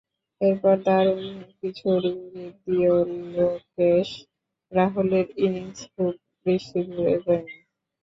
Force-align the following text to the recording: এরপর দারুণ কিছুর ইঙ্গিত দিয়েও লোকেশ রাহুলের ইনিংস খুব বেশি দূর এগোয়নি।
এরপর 0.41 0.75
দারুণ 0.85 1.23
কিছুর 1.57 2.01
ইঙ্গিত 2.11 2.35
দিয়েও 2.63 2.99
লোকেশ 3.33 4.09
রাহুলের 4.71 5.27
ইনিংস 5.43 5.79
খুব 5.93 6.13
বেশি 6.45 6.79
দূর 6.87 7.05
এগোয়নি। 7.15 7.55